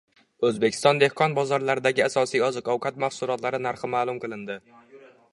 [0.47, 4.57] O‘zbekiston dehqon bozorlaridagi asosiy oziq-ovqat mahsulotlari narxi ma’lum qilindi